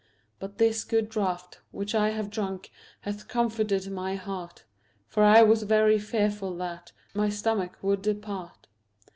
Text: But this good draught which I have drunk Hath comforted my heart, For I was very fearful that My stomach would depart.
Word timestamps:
But 0.39 0.57
this 0.57 0.83
good 0.83 1.09
draught 1.09 1.59
which 1.69 1.93
I 1.93 2.09
have 2.09 2.31
drunk 2.31 2.71
Hath 3.01 3.27
comforted 3.27 3.91
my 3.91 4.15
heart, 4.15 4.63
For 5.05 5.21
I 5.21 5.43
was 5.43 5.61
very 5.61 5.99
fearful 5.99 6.55
that 6.57 6.91
My 7.13 7.29
stomach 7.29 7.77
would 7.83 8.01
depart. 8.01 8.65